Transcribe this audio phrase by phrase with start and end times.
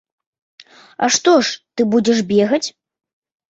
[1.03, 2.65] А што ж ты будзеш бегаць?